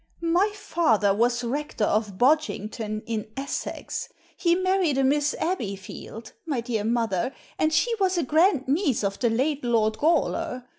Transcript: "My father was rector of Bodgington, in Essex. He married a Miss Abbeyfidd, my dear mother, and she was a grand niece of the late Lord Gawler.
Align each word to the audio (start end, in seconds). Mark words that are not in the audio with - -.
"My 0.39 0.51
father 0.55 1.13
was 1.13 1.43
rector 1.43 1.83
of 1.83 2.17
Bodgington, 2.17 3.03
in 3.05 3.27
Essex. 3.37 4.09
He 4.35 4.55
married 4.55 4.97
a 4.97 5.03
Miss 5.03 5.35
Abbeyfidd, 5.39 6.31
my 6.43 6.59
dear 6.59 6.83
mother, 6.83 7.35
and 7.59 7.71
she 7.71 7.93
was 7.99 8.17
a 8.17 8.23
grand 8.23 8.67
niece 8.67 9.03
of 9.03 9.19
the 9.19 9.29
late 9.29 9.63
Lord 9.63 9.99
Gawler. 9.99 10.63